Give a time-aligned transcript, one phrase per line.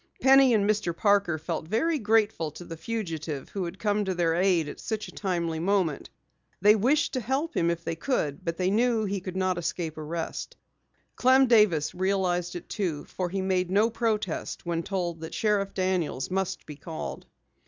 [0.19, 0.97] Penny and Mr.
[0.97, 5.07] Parker felt very grateful to the fugitive who had come to their aid at such
[5.07, 6.09] a timely moment.
[6.59, 9.99] They wished to help him if they could, but they knew he could not escape
[9.99, 10.55] arrest.
[11.17, 16.31] Clem Davis realized it too, for he made no protest when told that Sheriff Daniels
[16.31, 17.27] must be called.